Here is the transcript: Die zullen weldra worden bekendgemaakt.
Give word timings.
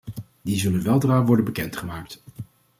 Die 0.41 0.57
zullen 0.59 0.83
weldra 0.83 1.23
worden 1.25 1.45
bekendgemaakt. 1.45 2.21